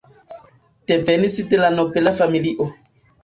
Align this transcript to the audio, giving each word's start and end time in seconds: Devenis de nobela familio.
Devenis 0.91 1.37
de 1.51 1.59
nobela 1.75 2.13
familio. 2.23 2.69